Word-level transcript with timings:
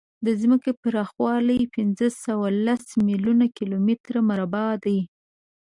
د 0.25 0.27
ځمکې 0.41 0.71
پراخوالی 0.81 1.61
پینځهسوهلس 1.73 2.85
میلیونه 3.07 3.45
کیلومتره 3.57 4.19
مربع 4.29 4.69
دی. 4.85 4.99